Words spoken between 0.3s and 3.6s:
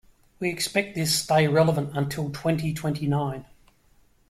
We expect this stay relevant until twenty-twenty-nine.